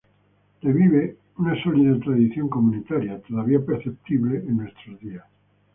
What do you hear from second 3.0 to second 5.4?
todavía perceptible en nuestros días.